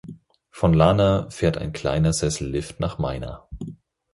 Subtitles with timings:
[0.49, 3.47] Von Lana fährt ein kleiner Sessellift nach Meina.